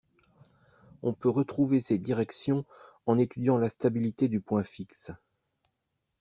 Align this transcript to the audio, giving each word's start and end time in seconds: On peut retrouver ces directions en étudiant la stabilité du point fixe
On 1.03 1.13
peut 1.13 1.29
retrouver 1.29 1.79
ces 1.79 1.99
directions 1.99 2.65
en 3.05 3.19
étudiant 3.19 3.59
la 3.59 3.69
stabilité 3.69 4.29
du 4.29 4.41
point 4.41 4.63
fixe 4.63 5.11